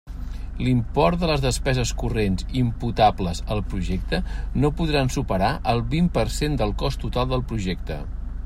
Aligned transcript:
L'import 0.67 1.17
de 1.23 1.27
les 1.31 1.43
despeses 1.43 1.91
corrents 2.03 2.47
imputables 2.63 3.43
al 3.57 3.63
projecte 3.75 4.23
no 4.65 4.73
podrà 4.81 5.07
superar 5.19 5.53
el 5.75 5.85
vint 5.95 6.13
per 6.21 6.29
cent 6.41 6.61
del 6.63 6.75
cost 6.85 7.05
total 7.09 7.33
del 7.35 7.47
projecte. 7.53 8.05